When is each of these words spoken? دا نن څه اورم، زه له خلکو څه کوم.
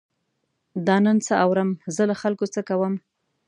دا 0.87 0.95
نن 1.05 1.17
څه 1.25 1.33
اورم، 1.43 1.69
زه 1.95 2.03
له 2.09 2.15
خلکو 2.21 2.45
څه 2.53 2.61
کوم. 2.69 2.93